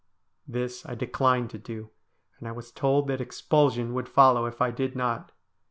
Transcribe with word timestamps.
This 0.47 0.83
I 0.87 0.95
declined 0.95 1.51
to 1.51 1.59
do, 1.59 1.91
and 2.39 2.47
I 2.47 2.51
was 2.53 2.71
told 2.71 3.05
that 3.05 3.21
expulsion 3.21 3.93
would 3.93 4.09
follow 4.09 4.47
if 4.47 4.59
I 4.59 4.71
did 4.71 4.95
not. 4.95 5.31